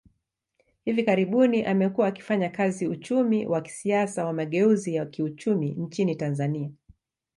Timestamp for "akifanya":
2.07-2.49